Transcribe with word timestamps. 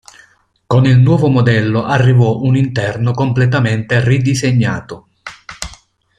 Con 0.65 0.85
il 0.85 0.97
nuovo 0.97 1.27
modello 1.27 1.83
arrivò 1.85 2.39
un 2.39 2.55
interno 2.55 3.11
completamente 3.13 4.03
ridisegnato. 4.03 5.09